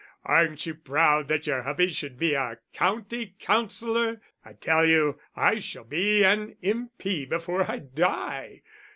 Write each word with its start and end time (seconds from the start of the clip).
Aren't 0.25 0.65
you 0.65 0.73
proud 0.73 1.27
that 1.27 1.45
your 1.45 1.61
hubby 1.61 1.87
should 1.87 2.17
be 2.17 2.33
a 2.33 2.57
County 2.73 3.35
Councillor? 3.37 4.19
I 4.43 4.53
tell 4.53 4.83
you 4.83 5.19
I 5.35 5.59
shall 5.59 5.83
be 5.83 6.23
an 6.25 6.55
M.P. 6.63 7.25
before 7.25 7.69
I 7.69 7.77
die." 7.77 8.63